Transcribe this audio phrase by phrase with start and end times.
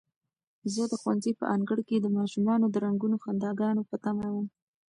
[0.73, 4.47] زه د ښوونځي په انګړ کې د ماشومانو د رنګینو خنداګانو په تمه وم.